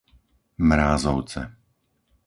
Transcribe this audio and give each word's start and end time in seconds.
Mrázovce 0.69 1.41